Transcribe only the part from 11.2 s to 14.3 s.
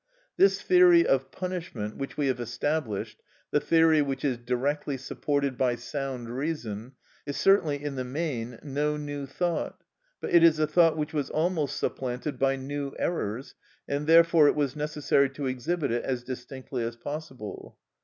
almost supplanted by new errors, and